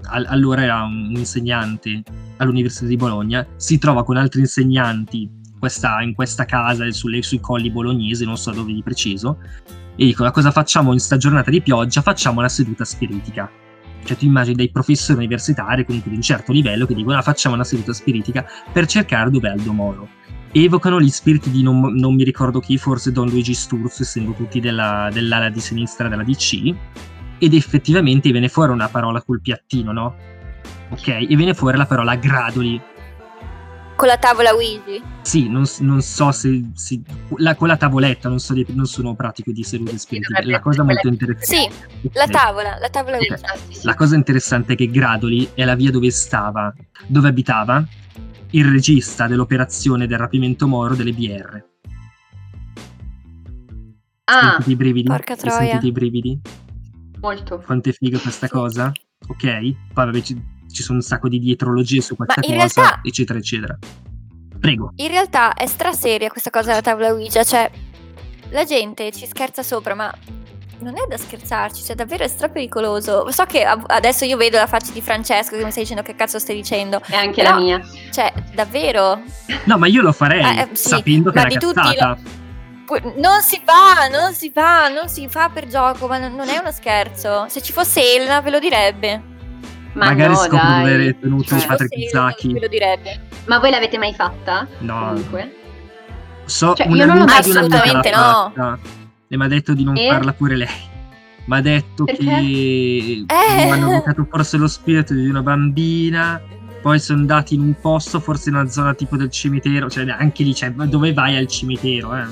al- 0.04 0.26
allora 0.28 0.62
era 0.62 0.82
un 0.84 1.12
insegnante 1.16 2.02
all'Università 2.36 2.86
di 2.86 2.96
Bologna, 2.96 3.44
si 3.56 3.78
trova 3.78 4.04
con 4.04 4.16
altri 4.16 4.40
insegnanti 4.40 5.28
questa- 5.58 6.00
in 6.02 6.14
questa 6.14 6.44
casa 6.44 6.88
sulle- 6.92 7.22
sui 7.22 7.40
colli 7.40 7.70
bolognesi, 7.70 8.24
non 8.24 8.36
so 8.36 8.52
dove 8.52 8.72
di 8.72 8.82
preciso, 8.82 9.38
e 9.96 10.04
dicono 10.04 10.30
cosa 10.30 10.50
facciamo 10.50 10.92
in 10.92 11.00
sta 11.00 11.16
giornata 11.16 11.50
di 11.50 11.60
pioggia? 11.60 12.02
Facciamo 12.02 12.38
una 12.38 12.48
seduta 12.48 12.84
spiritica. 12.84 13.50
Cioè 14.04 14.16
tu 14.16 14.26
immagini 14.26 14.54
dei 14.54 14.70
professori 14.70 15.18
universitari 15.18 15.84
comunque 15.84 16.10
di 16.10 16.16
un 16.16 16.22
certo 16.22 16.52
livello 16.52 16.86
che 16.86 16.94
dicono 16.94 17.16
ah, 17.18 17.22
facciamo 17.22 17.56
una 17.56 17.64
seduta 17.64 17.92
spiritica 17.92 18.46
per 18.72 18.86
cercare 18.86 19.30
dove 19.30 19.48
è 19.48 19.52
Aldo 19.52 19.72
Moro. 19.72 20.08
Evocano 20.52 21.00
gli 21.00 21.10
spiriti 21.10 21.50
di 21.50 21.62
non, 21.64 21.80
non 21.94 22.14
mi 22.14 22.22
ricordo 22.22 22.60
chi, 22.60 22.78
forse 22.78 23.10
Don 23.10 23.28
Luigi 23.28 23.52
Sturzo, 23.52 24.02
essendo 24.02 24.32
tutti 24.32 24.60
della, 24.60 25.10
dell'ala 25.12 25.48
di 25.48 25.58
sinistra 25.58 26.08
della 26.08 26.22
DC, 26.22 26.74
ed 27.38 27.54
effettivamente 27.54 28.30
viene 28.30 28.48
fuori 28.48 28.72
una 28.72 28.88
parola 28.88 29.22
col 29.22 29.40
piattino, 29.40 29.92
no? 29.92 30.16
Ok, 30.90 31.08
e 31.08 31.36
viene 31.36 31.54
fuori 31.54 31.76
la 31.76 31.86
parola 31.86 32.14
gradoli, 32.14 32.80
con 33.96 34.08
la 34.08 34.18
tavola 34.18 34.52
Ouija? 34.52 35.02
Sì, 35.22 35.48
non, 35.48 35.64
non 35.80 36.02
so 36.02 36.30
se, 36.30 36.70
se 36.74 37.00
la, 37.38 37.54
con 37.54 37.66
la 37.66 37.78
tavoletta, 37.78 38.28
non, 38.28 38.38
so 38.38 38.52
di, 38.52 38.64
non 38.68 38.84
sono 38.84 39.14
pratico 39.14 39.52
di 39.52 39.64
sedute 39.64 39.96
spiritiche. 39.96 40.44
La 40.44 40.60
cosa 40.60 40.82
molto 40.82 41.08
interessante. 41.08 41.72
Sì, 42.02 42.10
la 42.12 42.26
tavola, 42.26 42.78
la 42.78 42.90
tavola 42.90 43.16
Ouija. 43.16 43.38
La 43.82 43.94
cosa 43.94 44.14
interessante 44.14 44.74
è 44.74 44.76
che 44.76 44.88
Gradoli 44.88 45.48
è 45.54 45.64
la 45.64 45.74
via 45.74 45.90
dove 45.90 46.10
stava, 46.10 46.72
dove 47.06 47.28
abitava 47.28 47.82
il 48.50 48.64
regista 48.66 49.26
dell'operazione 49.26 50.06
del 50.06 50.18
rapimento 50.18 50.68
Moro 50.68 50.94
delle 50.94 51.12
BR. 51.12 51.64
Ah, 54.24 54.40
sentite 54.50 54.70
i 54.70 54.76
brividi? 54.76 55.08
porca 55.08 55.36
troia. 55.36 55.58
Sentite 55.58 55.86
i 55.86 55.92
brividi? 55.92 56.40
Molto. 57.20 57.58
Quanto 57.64 57.88
è 57.88 57.92
figa 57.92 58.18
questa 58.18 58.48
cosa? 58.48 58.92
Ok? 59.28 59.42
Poi 59.44 59.74
vabbè, 60.04 60.20
ci, 60.20 60.40
ci 60.70 60.82
sono 60.82 60.98
un 60.98 61.04
sacco 61.04 61.28
di 61.28 61.38
dietrologie 61.38 62.00
su 62.00 62.16
questa 62.16 62.40
in 62.42 62.56
cosa, 62.58 62.80
realtà- 62.82 63.00
eccetera, 63.02 63.38
eccetera. 63.38 63.78
Prego. 64.58 64.92
In 64.96 65.08
realtà 65.08 65.54
è 65.54 65.66
straseria 65.66 66.28
questa 66.28 66.50
cosa 66.50 66.68
della 66.68 66.80
tavola 66.82 67.08
Ouija, 67.12 67.44
cioè 67.44 67.70
la 68.50 68.64
gente 68.64 69.12
ci 69.12 69.26
scherza 69.26 69.62
sopra, 69.62 69.94
ma 69.94 70.12
non 70.78 70.94
è 70.96 71.06
da 71.08 71.16
scherzarci, 71.16 71.82
cioè 71.82 71.94
davvero 71.96 72.24
è 72.24 72.28
stra 72.28 72.48
pericoloso. 72.48 73.30
So 73.30 73.44
che 73.44 73.64
adesso 73.64 74.24
io 74.24 74.36
vedo 74.36 74.56
la 74.58 74.66
faccia 74.66 74.92
di 74.92 75.00
Francesco 75.00 75.56
che 75.56 75.64
mi 75.64 75.70
stai 75.70 75.82
dicendo 75.82 76.02
che 76.02 76.14
cazzo 76.14 76.38
stai 76.38 76.56
dicendo. 76.56 77.00
E 77.06 77.14
anche 77.16 77.42
Però- 77.42 77.56
la 77.56 77.60
mia. 77.62 77.80
Cioè, 78.10 78.32
davvero? 78.54 79.20
No, 79.64 79.78
ma 79.78 79.86
io 79.86 80.02
lo 80.02 80.12
farei 80.12 80.42
Eh, 80.42 80.60
eh, 80.62 80.68
sì, 80.72 80.88
sapendo 80.88 81.30
che 81.30 81.38
è 81.38 81.42
una 81.42 81.50
cazzata. 81.72 82.14
Pu- 82.14 82.30
Non 83.16 83.40
si 83.42 83.60
fa, 83.64 84.06
non 84.08 84.32
si 84.32 84.50
fa, 84.52 84.88
non 84.88 85.08
si 85.08 85.28
fa 85.28 85.48
per 85.48 85.66
gioco, 85.66 86.06
ma 86.06 86.18
non 86.18 86.48
è 86.48 86.58
uno 86.58 86.70
scherzo. 86.70 87.46
Se 87.48 87.60
ci 87.60 87.72
fosse 87.72 88.00
Elena 88.14 88.40
ve 88.40 88.50
lo 88.50 88.58
direbbe. 88.58 89.22
Ma 89.94 90.06
Magari 90.06 90.32
no, 90.34 90.36
scopro 90.38 90.56
dai. 90.58 90.80
dove 90.92 91.08
è 91.08 91.18
tenuto 91.18 91.54
Se 91.54 91.60
ci 91.60 91.66
Patrick 91.66 91.94
fosse 91.94 92.08
Elena 92.16 92.30
Zacchi. 92.30 92.52
ve 92.52 92.60
lo 92.60 92.68
direbbe. 92.68 93.20
Ma 93.46 93.58
voi 93.58 93.70
l'avete 93.70 93.98
mai 93.98 94.14
fatta? 94.14 94.66
No, 94.78 94.98
Comunque. 95.08 95.54
so 96.44 96.74
Cioè, 96.74 96.86
io 96.86 97.04
non 97.06 97.18
l'ho 97.18 97.24
mai 97.24 97.42
di 97.42 97.50
Assolutamente 97.50 98.10
no. 98.10 98.16
fatta 98.54 98.78
e 99.28 99.36
mi 99.36 99.44
ha 99.44 99.48
detto 99.48 99.72
di 99.74 99.82
non 99.84 99.96
E? 99.96 100.08
farla 100.08 100.32
pure 100.32 100.56
lei. 100.56 100.94
Mi 101.46 101.56
ha 101.56 101.60
detto 101.60 102.04
Perché? 102.04 102.24
che 102.24 103.24
Eh. 103.28 103.68
hanno 103.70 103.90
evocato 103.92 104.26
forse 104.30 104.56
lo 104.58 104.66
spirito 104.68 105.14
di 105.14 105.28
una 105.28 105.42
bambina. 105.42 106.40
Poi 106.86 107.00
sono 107.00 107.18
andati 107.18 107.54
in 107.54 107.62
un 107.62 107.74
posto, 107.80 108.20
forse 108.20 108.48
in 108.48 108.54
una 108.54 108.68
zona 108.68 108.94
tipo 108.94 109.16
del 109.16 109.28
cimitero, 109.28 109.90
cioè 109.90 110.08
anche 110.08 110.44
lì, 110.44 110.54
cioè, 110.54 110.70
dove 110.70 111.12
vai 111.12 111.36
al 111.36 111.48
cimitero? 111.48 112.14
eh? 112.14 112.22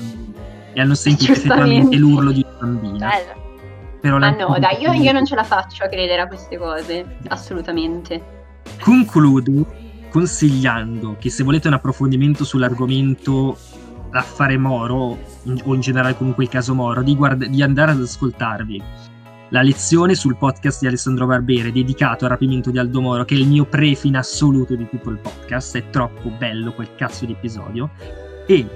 E 0.71 0.79
hanno 0.79 0.95
sentito 0.95 1.33
effettivamente 1.33 1.97
l'urlo 1.97 2.31
di 2.31 2.45
una 2.47 2.57
bambina. 2.59 3.09
Bello. 3.09 3.99
Però 3.99 4.17
Ma 4.17 4.29
no, 4.29 4.55
dai, 4.57 4.79
io, 4.79 4.93
io 4.93 5.11
non 5.11 5.25
ce 5.25 5.35
la 5.35 5.43
faccio 5.43 5.83
a 5.83 5.89
credere 5.89 6.21
a 6.21 6.27
queste 6.27 6.57
cose. 6.57 7.17
Assolutamente. 7.27 8.23
Concludo 8.79 9.73
consigliando 10.09 11.17
che 11.19 11.29
se 11.29 11.43
volete 11.43 11.67
un 11.67 11.73
approfondimento 11.73 12.45
sull'argomento 12.45 13.57
l'affare 14.11 14.57
Moro 14.57 14.95
o 15.65 15.73
in 15.73 15.81
generale 15.81 16.15
comunque 16.15 16.45
il 16.45 16.49
caso 16.49 16.73
Moro, 16.73 17.03
di, 17.03 17.13
guard- 17.13 17.47
di 17.47 17.61
andare 17.61 17.91
ad 17.91 17.99
ascoltarvi 17.99 18.81
la 19.55 19.61
lezione 19.61 20.15
sul 20.15 20.35
podcast 20.35 20.81
di 20.81 20.87
Alessandro 20.87 21.25
Barbere 21.25 21.71
dedicato 21.71 22.25
al 22.25 22.31
rapimento 22.31 22.71
di 22.71 22.77
Aldo 22.77 22.99
Moro, 22.99 23.23
che 23.23 23.35
è 23.35 23.37
il 23.37 23.47
mio 23.47 23.63
prefe 23.63 24.09
assoluto 24.11 24.75
di 24.75 24.85
tutto 24.89 25.09
il 25.11 25.17
podcast, 25.17 25.77
è 25.77 25.89
troppo 25.89 26.29
bello 26.29 26.73
quel 26.73 26.93
cazzo 26.95 27.25
di 27.25 27.31
episodio, 27.31 27.89
e 28.47 28.67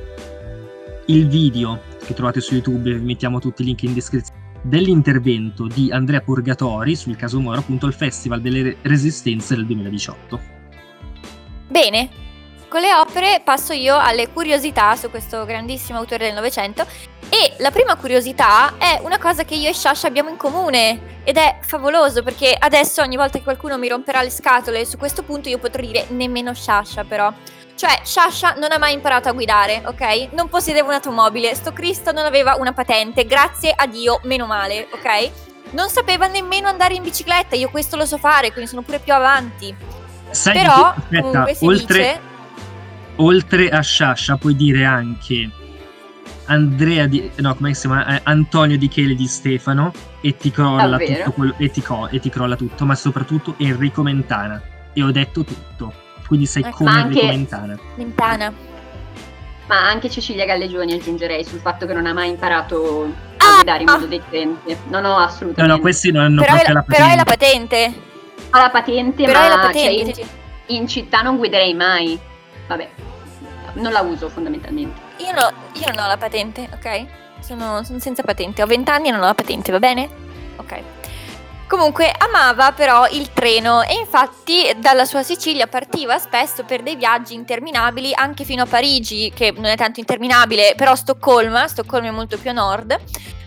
il 1.05 1.27
video 1.27 1.81
che 2.05 2.13
trovate 2.13 2.39
su 2.39 2.53
YouTube, 2.53 2.93
vi 2.93 3.03
mettiamo 3.03 3.41
tutti 3.41 3.61
i 3.61 3.65
link 3.65 3.83
in 3.83 3.93
descrizione, 3.93 4.39
dell'intervento 4.61 5.67
di 5.67 5.91
Andrea 5.91 6.21
Purgatori 6.21 6.95
sul 6.95 7.17
caso 7.17 7.41
Moro, 7.41 7.59
appunto 7.59 7.85
il 7.85 7.93
Festival 7.93 8.39
delle 8.39 8.61
Re- 8.61 8.77
Resistenze 8.83 9.55
del 9.55 9.65
2018. 9.65 10.39
Bene, 11.67 12.09
con 12.69 12.79
le 12.79 12.93
opere 12.93 13.41
passo 13.43 13.73
io 13.73 13.97
alle 13.97 14.29
curiosità 14.29 14.95
su 14.95 15.09
questo 15.09 15.43
grandissimo 15.43 15.97
autore 15.97 16.27
del 16.27 16.35
Novecento 16.35 16.87
e 17.29 17.53
la 17.59 17.71
prima 17.71 17.95
curiosità 17.95 18.73
è 18.77 18.99
una 19.03 19.19
cosa 19.19 19.43
che 19.43 19.53
io 19.55 19.69
e 19.69 19.73
Shasha 19.73 20.07
abbiamo 20.07 20.29
in 20.29 20.37
comune 20.37 21.17
ed 21.23 21.37
è 21.37 21.59
favoloso 21.61 22.23
perché 22.23 22.55
adesso 22.57 23.01
ogni 23.01 23.15
volta 23.15 23.37
che 23.37 23.43
qualcuno 23.43 23.77
mi 23.77 23.87
romperà 23.87 24.21
le 24.21 24.31
scatole 24.31 24.85
su 24.85 24.97
questo 24.97 25.21
punto 25.23 25.47
io 25.47 25.59
potrò 25.59 25.81
dire 25.81 26.05
nemmeno 26.09 26.53
Shasha 26.53 27.03
però. 27.03 27.31
Cioè, 27.75 28.01
Shasha 28.03 28.55
non 28.57 28.73
ha 28.73 28.77
mai 28.77 28.93
imparato 28.93 29.29
a 29.29 29.31
guidare, 29.31 29.81
ok? 29.85 30.33
Non 30.33 30.49
possedeva 30.49 30.87
un'automobile, 30.87 31.55
sto 31.55 31.71
Cristo 31.71 32.11
non 32.11 32.25
aveva 32.25 32.55
una 32.55 32.73
patente, 32.73 33.25
grazie 33.25 33.71
a 33.73 33.87
Dio, 33.87 34.19
meno 34.23 34.45
male, 34.47 34.87
ok? 34.91 35.31
Non 35.71 35.87
sapeva 35.87 36.27
nemmeno 36.27 36.67
andare 36.67 36.95
in 36.95 37.03
bicicletta, 37.03 37.55
io 37.55 37.69
questo 37.69 37.95
lo 37.95 38.05
so 38.05 38.17
fare, 38.17 38.51
quindi 38.51 38.69
sono 38.69 38.81
pure 38.81 38.99
più 38.99 39.13
avanti. 39.13 39.73
Sai 40.31 40.57
Però, 40.59 40.91
che- 40.91 40.99
aspetta, 40.99 41.21
comunque 41.21 41.53
si 41.53 41.65
oltre, 41.65 41.97
dice... 41.97 42.19
oltre 43.15 43.69
a 43.69 43.81
Sciascia 43.81 44.35
puoi 44.35 44.57
dire 44.57 44.83
anche 44.83 45.49
Andrea 46.49 47.05
di, 47.05 47.29
no, 47.37 47.55
come 47.55 47.73
si 47.73 47.81
chiama? 47.87 48.05
Eh, 48.15 48.21
Antonio 48.23 48.77
Di 48.77 48.87
Chele 48.87 49.13
di 49.15 49.27
Stefano 49.27 49.91
e 50.21 50.35
ti 50.35 50.49
crolla 50.51 50.97
Davvero? 50.97 51.23
tutto 51.25 51.31
quello, 51.31 51.53
e 51.57 51.69
ti, 51.69 51.81
co- 51.81 52.07
e 52.09 52.19
ti 52.19 52.29
crolla 52.29 52.55
tutto, 52.55 52.85
ma 52.85 52.95
soprattutto 52.95 53.53
Enrico 53.57 54.01
Mentana. 54.01 54.61
E 54.93 55.03
ho 55.03 55.11
detto 55.11 55.43
tutto. 55.43 55.93
Quindi 56.27 56.45
sei 56.47 56.63
Ecco, 56.63 56.77
come 56.77 56.99
Enrico 57.01 57.25
Mentana. 57.25 57.79
Mentana. 57.95 58.53
Ma 59.67 59.87
anche 59.87 60.09
Cecilia 60.09 60.45
Gallegioni 60.45 60.93
aggiungerei 60.93 61.43
sul 61.43 61.59
fatto 61.59 61.85
che 61.85 61.93
non 61.93 62.07
ha 62.07 62.13
mai 62.13 62.29
imparato 62.29 63.03
a 63.37 63.45
Ah! 63.45 63.55
guidare 63.55 63.83
in 63.83 63.89
modo 63.91 64.05
decente. 64.07 64.77
No, 64.87 64.99
no, 64.99 65.09
No, 65.09 65.17
assolutamente. 65.17 65.75
no, 65.75 65.79
questi 65.81 66.11
non 66.11 66.23
hanno 66.23 66.41
Però 66.41 66.53
è, 66.55 66.63
proprio 66.63 66.73
la, 66.73 66.79
la 66.79 66.85
però 66.95 67.07
è 67.11 67.15
la 67.15 67.23
patente. 67.23 67.75
patente. 67.77 68.07
Ha 68.49 68.59
la 68.59 68.69
patente, 68.71 69.23
Però 69.25 69.39
ma 69.39 69.45
è 69.45 69.49
la 69.49 69.55
cioè, 69.55 69.61
patente. 69.71 70.21
in, 70.67 70.77
in 70.77 70.87
città 70.87 71.21
non 71.21 71.37
guiderei 71.37 71.75
mai. 71.75 72.19
Vabbè, 72.67 72.89
non 73.73 73.91
la 73.91 74.01
uso 74.01 74.27
fondamentalmente. 74.29 74.99
Io, 75.19 75.31
no, 75.31 75.51
io 75.73 75.91
non 75.93 76.03
ho 76.03 76.07
la 76.07 76.17
patente, 76.17 76.69
ok? 76.73 77.05
Sono, 77.41 77.83
sono 77.83 77.99
senza 77.99 78.23
patente. 78.23 78.63
Ho 78.63 78.65
20 78.65 78.89
anni 78.89 79.07
e 79.09 79.11
non 79.11 79.21
ho 79.21 79.25
la 79.25 79.33
patente, 79.33 79.71
va 79.71 79.79
bene? 79.79 80.09
Ok. 80.57 80.81
Comunque 81.67 82.11
amava 82.17 82.71
però 82.71 83.07
il 83.09 83.31
treno 83.31 83.83
e 83.83 83.93
infatti 83.93 84.73
dalla 84.77 85.05
sua 85.05 85.21
Sicilia 85.21 85.67
partiva 85.67 86.17
spesso 86.17 86.63
per 86.63 86.81
dei 86.81 86.95
viaggi 86.95 87.35
interminabili 87.35 88.11
anche 88.15 88.43
fino 88.43 88.63
a 88.63 88.65
Parigi, 88.65 89.31
che 89.35 89.51
non 89.51 89.65
è 89.65 89.75
tanto 89.75 89.99
interminabile, 89.99 90.73
però 90.75 90.95
Stoccolma, 90.95 91.67
Stoccolma 91.67 92.07
è 92.07 92.11
molto 92.11 92.39
più 92.39 92.49
a 92.49 92.53
nord, 92.53 92.91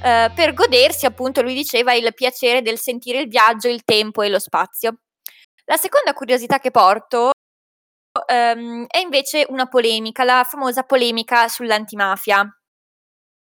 eh, 0.05 0.31
per 0.33 0.55
godersi 0.55 1.05
appunto, 1.05 1.43
lui 1.43 1.55
diceva, 1.55 1.95
il 1.95 2.13
piacere 2.15 2.63
del 2.63 2.79
sentire 2.79 3.19
il 3.19 3.29
viaggio, 3.29 3.69
il 3.69 3.83
tempo 3.83 4.23
e 4.23 4.29
lo 4.29 4.39
spazio. 4.39 4.99
La 5.65 5.77
seconda 5.77 6.13
curiosità 6.13 6.61
che 6.61 6.71
porto 6.71 7.33
ehm, 8.27 8.87
è 8.89 8.99
invece 8.99 9.47
una 9.49 9.67
polemica, 9.67 10.25
la 10.25 10.47
famosa 10.49 10.83
polemica 10.83 11.49
sull'antimafia. 11.49 12.47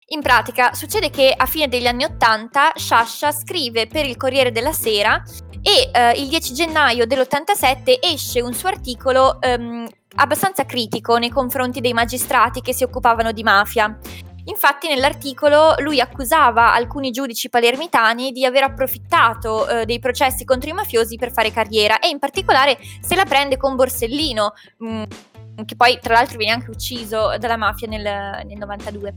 In 0.09 0.21
pratica 0.21 0.73
succede 0.73 1.09
che 1.09 1.33
a 1.35 1.47
fine 1.47 1.67
degli 1.67 1.87
anni 1.87 2.03
Ottanta 2.03 2.73
Sciascia 2.75 3.31
scrive 3.31 3.87
per 3.87 4.05
il 4.05 4.17
Corriere 4.17 4.51
della 4.51 4.71
Sera 4.71 5.21
e 5.63 5.89
eh, 5.91 6.11
il 6.21 6.27
10 6.27 6.53
gennaio 6.53 7.07
dell'87 7.07 7.97
esce 7.99 8.39
un 8.39 8.53
suo 8.53 8.69
articolo 8.69 9.41
ehm, 9.41 9.87
abbastanza 10.17 10.65
critico 10.65 11.17
nei 11.17 11.29
confronti 11.29 11.81
dei 11.81 11.93
magistrati 11.93 12.61
che 12.61 12.71
si 12.71 12.83
occupavano 12.83 13.31
di 13.31 13.41
mafia. 13.41 13.97
Infatti 14.45 14.87
nell'articolo 14.87 15.75
lui 15.79 15.99
accusava 15.99 16.73
alcuni 16.73 17.11
giudici 17.11 17.49
palermitani 17.49 18.31
di 18.31 18.45
aver 18.45 18.63
approfittato 18.63 19.67
eh, 19.67 19.85
dei 19.85 19.99
processi 19.99 20.45
contro 20.45 20.69
i 20.69 20.73
mafiosi 20.73 21.15
per 21.15 21.31
fare 21.31 21.51
carriera 21.51 21.99
e 21.99 22.09
in 22.09 22.19
particolare 22.19 22.77
se 23.01 23.15
la 23.15 23.25
prende 23.25 23.57
con 23.57 23.75
Borsellino, 23.75 24.53
mh, 24.77 25.03
che 25.65 25.75
poi 25.75 25.99
tra 26.01 26.13
l'altro 26.13 26.37
viene 26.37 26.53
anche 26.53 26.69
ucciso 26.69 27.37
dalla 27.37 27.57
mafia 27.57 27.87
nel, 27.87 28.03
nel 28.45 28.57
92, 28.57 29.13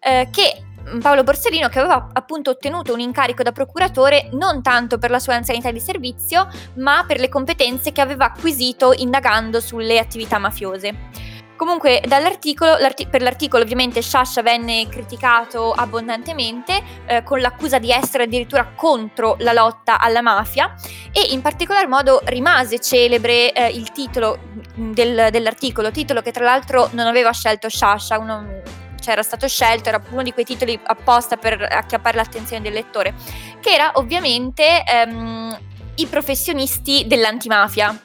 eh, 0.00 0.28
che 0.32 0.64
mh, 0.84 0.98
Paolo 0.98 1.22
Borsellino 1.22 1.68
che 1.68 1.78
aveva 1.78 2.08
appunto 2.12 2.50
ottenuto 2.50 2.92
un 2.92 3.00
incarico 3.00 3.42
da 3.42 3.52
procuratore 3.52 4.30
non 4.32 4.62
tanto 4.62 4.98
per 4.98 5.10
la 5.10 5.18
sua 5.18 5.34
anzianità 5.34 5.70
di 5.70 5.80
servizio, 5.80 6.48
ma 6.76 7.04
per 7.06 7.20
le 7.20 7.28
competenze 7.28 7.92
che 7.92 8.00
aveva 8.00 8.26
acquisito 8.26 8.92
indagando 8.92 9.60
sulle 9.60 9.98
attività 9.98 10.38
mafiose. 10.38 11.21
Comunque 11.62 12.02
l'arti- 12.08 13.06
per 13.06 13.22
l'articolo 13.22 13.62
ovviamente 13.62 14.02
Sciascia 14.02 14.42
venne 14.42 14.88
criticato 14.88 15.70
abbondantemente 15.70 16.82
eh, 17.06 17.22
con 17.22 17.38
l'accusa 17.38 17.78
di 17.78 17.92
essere 17.92 18.24
addirittura 18.24 18.72
contro 18.74 19.36
la 19.38 19.52
lotta 19.52 20.00
alla 20.00 20.22
mafia 20.22 20.74
e 21.12 21.28
in 21.30 21.40
particolar 21.40 21.86
modo 21.86 22.20
rimase 22.24 22.80
celebre 22.80 23.52
eh, 23.52 23.68
il 23.68 23.92
titolo 23.92 24.40
mh, 24.74 24.90
del- 24.90 25.28
dell'articolo, 25.30 25.92
titolo 25.92 26.20
che 26.20 26.32
tra 26.32 26.42
l'altro 26.42 26.88
non 26.94 27.06
aveva 27.06 27.30
scelto 27.30 27.68
Sciascia, 27.68 28.18
uno, 28.18 28.62
cioè 28.98 29.12
era 29.12 29.22
stato 29.22 29.46
scelto, 29.46 29.88
era 29.88 30.02
uno 30.10 30.24
di 30.24 30.32
quei 30.32 30.44
titoli 30.44 30.76
apposta 30.82 31.36
per 31.36 31.62
acchiappare 31.62 32.16
l'attenzione 32.16 32.60
del 32.60 32.72
lettore, 32.72 33.14
che 33.60 33.70
era 33.70 33.92
ovviamente 33.94 34.82
ehm, 34.82 35.56
i 35.94 36.06
professionisti 36.06 37.04
dell'antimafia. 37.06 37.96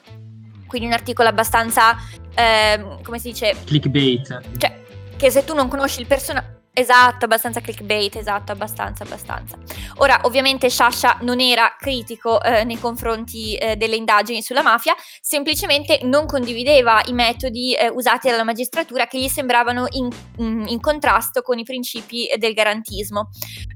Quindi 0.68 0.88
un 0.88 0.92
articolo 0.92 1.30
abbastanza, 1.30 1.96
eh, 2.38 2.98
come 3.02 3.18
si 3.18 3.30
dice? 3.30 3.56
Clickbait. 3.64 4.40
Cioè, 4.56 4.80
che 5.16 5.30
se 5.30 5.44
tu 5.44 5.54
non 5.54 5.68
conosci 5.68 6.00
il 6.00 6.06
personaggio 6.06 6.57
Esatto, 6.78 7.24
abbastanza 7.24 7.60
clickbait, 7.60 8.14
esatto, 8.14 8.52
abbastanza, 8.52 9.02
abbastanza. 9.02 9.58
Ora, 9.96 10.20
ovviamente 10.22 10.70
Sasha 10.70 11.18
non 11.22 11.40
era 11.40 11.74
critico 11.76 12.40
eh, 12.40 12.62
nei 12.62 12.78
confronti 12.78 13.56
eh, 13.56 13.74
delle 13.74 13.96
indagini 13.96 14.42
sulla 14.42 14.62
mafia, 14.62 14.94
semplicemente 15.20 15.98
non 16.04 16.26
condivideva 16.26 17.02
i 17.06 17.12
metodi 17.12 17.74
eh, 17.74 17.88
usati 17.88 18.30
dalla 18.30 18.44
magistratura 18.44 19.08
che 19.08 19.18
gli 19.18 19.26
sembravano 19.26 19.86
in, 19.90 20.08
in, 20.36 20.66
in 20.68 20.80
contrasto 20.80 21.42
con 21.42 21.58
i 21.58 21.64
principi 21.64 22.30
del 22.36 22.54
garantismo. 22.54 23.30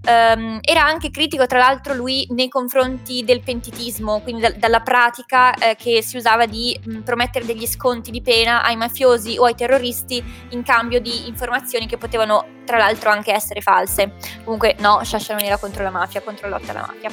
Um, 0.09 0.61
era 0.61 0.85
anche 0.85 1.11
critico, 1.11 1.47
tra 1.47 1.59
l'altro, 1.59 1.95
lui 1.95 2.25
nei 2.31 2.49
confronti 2.49 3.25
del 3.25 3.43
pentitismo, 3.43 4.21
quindi 4.21 4.43
da, 4.43 4.51
dalla 4.53 4.81
pratica 4.81 5.55
eh, 5.55 5.75
che 5.75 6.03
si 6.03 6.17
usava 6.17 6.47
di 6.47 6.79
mh, 6.81 7.01
promettere 7.01 7.45
degli 7.45 7.67
sconti 7.67 8.13
di 8.13 8.23
pena 8.23 8.63
ai 8.63 8.77
mafiosi 8.77 9.39
o 9.39 9.45
ai 9.45 9.57
terroristi 9.57 10.23
in 10.51 10.63
cambio 10.63 11.01
di 11.01 11.27
informazioni 11.27 11.87
che 11.87 11.99
potevano 11.99 12.61
tra 12.65 12.79
l'altro 12.79 12.92
anche 13.11 13.33
essere 13.33 13.61
false. 13.61 14.13
Comunque 14.45 14.77
no, 14.79 15.01
Sciascia 15.03 15.35
non 15.35 15.45
era 15.45 15.57
contro 15.57 15.83
la 15.83 15.91
mafia, 15.91 16.21
contro 16.21 16.49
la 16.49 16.59
lotta 16.59 16.71
alla 16.73 16.87
mafia. 16.87 17.11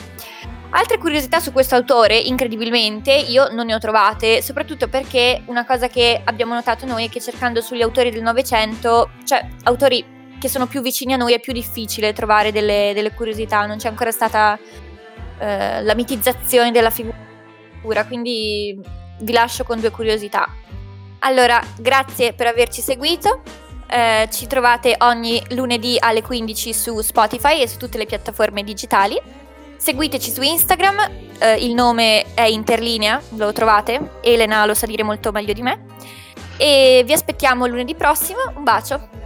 Altre 0.71 0.99
curiosità 0.99 1.39
su 1.39 1.51
questo 1.51 1.73
autore, 1.75 2.15
incredibilmente, 2.15 3.11
io 3.11 3.49
non 3.49 3.65
ne 3.65 3.73
ho 3.73 3.79
trovate, 3.79 4.41
soprattutto 4.43 4.87
perché 4.87 5.41
una 5.45 5.65
cosa 5.65 5.87
che 5.87 6.21
abbiamo 6.23 6.53
notato 6.53 6.85
noi 6.85 7.07
è 7.07 7.09
che 7.09 7.19
cercando 7.19 7.59
sugli 7.59 7.81
autori 7.81 8.11
del 8.11 8.21
Novecento, 8.21 9.09
cioè 9.25 9.47
autori 9.63 10.05
che 10.39 10.47
sono 10.47 10.67
più 10.67 10.81
vicini 10.81 11.13
a 11.13 11.17
noi, 11.17 11.33
è 11.33 11.39
più 11.39 11.53
difficile 11.53 12.13
trovare 12.13 12.51
delle, 12.51 12.91
delle 12.93 13.13
curiosità, 13.13 13.65
non 13.65 13.77
c'è 13.77 13.87
ancora 13.87 14.11
stata 14.11 14.59
eh, 15.39 15.81
la 15.81 15.95
mitizzazione 15.95 16.71
della 16.71 16.91
figura, 16.91 18.05
quindi 18.05 18.79
vi 19.21 19.31
lascio 19.31 19.63
con 19.63 19.79
due 19.79 19.89
curiosità. 19.89 20.47
Allora, 21.19 21.61
grazie 21.77 22.33
per 22.33 22.45
averci 22.45 22.81
seguito. 22.81 23.41
Eh, 23.91 24.29
ci 24.31 24.45
trovate 24.45 24.95
ogni 24.99 25.43
lunedì 25.49 25.97
alle 25.99 26.21
15 26.21 26.73
su 26.73 27.01
Spotify 27.01 27.61
e 27.61 27.67
su 27.67 27.77
tutte 27.77 27.97
le 27.97 28.05
piattaforme 28.05 28.63
digitali. 28.63 29.19
Seguiteci 29.77 30.31
su 30.31 30.41
Instagram, 30.41 31.09
eh, 31.39 31.55
il 31.55 31.73
nome 31.73 32.33
è 32.33 32.43
Interlinea, 32.43 33.21
lo 33.35 33.51
trovate, 33.53 34.17
Elena 34.21 34.65
lo 34.65 34.73
sa 34.73 34.85
dire 34.85 35.03
molto 35.03 35.31
meglio 35.31 35.53
di 35.53 35.61
me. 35.61 35.85
E 36.57 37.01
vi 37.05 37.13
aspettiamo 37.13 37.65
lunedì 37.65 37.95
prossimo, 37.95 38.39
un 38.55 38.63
bacio! 38.63 39.18